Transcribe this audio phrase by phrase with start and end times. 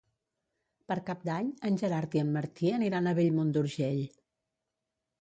[0.91, 4.05] Per Cap d'Any en Gerard i en Martí aniran a Bellmunt d'Urgell.